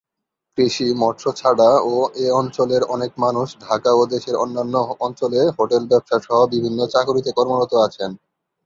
কৃষি, 0.57 0.87
মৎস্য 1.01 1.25
ছাড়া 1.39 1.69
ও 1.87 1.93
এ 2.17 2.37
অঞ্চলের 2.39 2.83
অনেক 2.95 3.11
মানুষ 3.23 3.47
ঢাকা 3.65 3.91
ও 3.93 4.11
দেশের 4.13 4.35
অন্যান্য 4.43 4.75
অঞ্চলে 5.05 5.41
হোটেল 5.57 5.83
ব্যবসা 5.91 6.17
সহ 6.25 6.39
বিভিন্ন 6.53 6.79
চাকুরীতে 6.93 7.31
কর্মরত 7.37 7.71
আছেন। 7.85 8.11